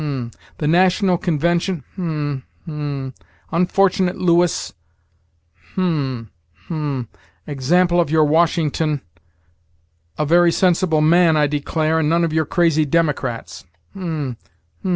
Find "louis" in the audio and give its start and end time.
4.17-4.73